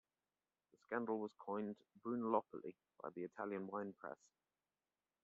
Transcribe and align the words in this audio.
The 0.71 0.79
scandal 0.83 1.19
was 1.19 1.29
coined 1.37 1.75
"Brunellopoli" 2.03 2.73
by 3.03 3.11
the 3.11 3.21
Italian 3.23 3.67
wine 3.67 3.93
press. 3.99 4.17